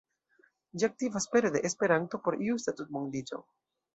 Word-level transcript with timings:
Ĝi 0.79 0.87
aktivas 0.87 1.27
pere 1.35 1.51
de 1.57 1.61
Esperanto 1.69 2.21
por 2.27 2.39
justa 2.47 2.75
tutmondiĝo. 2.79 3.43